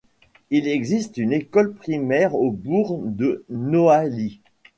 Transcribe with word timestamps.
Il 0.49 0.67
existe 0.67 1.17
une 1.17 1.31
école 1.31 1.75
primaire 1.75 2.33
au 2.33 2.49
bourg 2.49 3.01
de 3.05 3.45
Noailly. 3.49 4.39